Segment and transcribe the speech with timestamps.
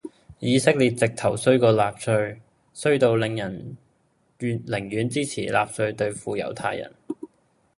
[0.39, 2.41] 以色列直頭衰過納粹,
[2.73, 3.77] 衰到令人
[4.39, 6.91] 寧願支持納粹對付猶太人。